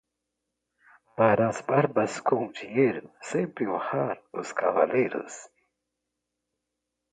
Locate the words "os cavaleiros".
4.33-5.47